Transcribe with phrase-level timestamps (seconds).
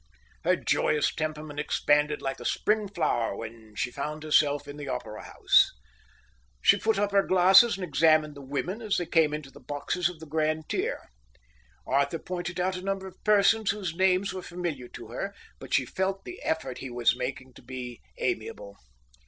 [0.43, 5.25] Her joyous temperament expanded like a spring flower when she found herself in the Opera
[5.25, 5.69] House.
[6.59, 10.09] She put up her glasses and examined the women as they came into the boxes
[10.09, 11.01] of the Grand Tier.
[11.85, 15.85] Arthur pointed out a number of persons whose names were familiar to her, but she
[15.85, 18.77] felt the effort he was making to be amiable.